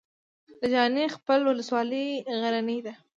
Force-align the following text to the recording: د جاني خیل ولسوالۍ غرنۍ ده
د 0.59 0.61
جاني 0.73 1.03
خیل 1.13 1.41
ولسوالۍ 1.45 2.07
غرنۍ 2.41 2.79
ده 2.85 2.93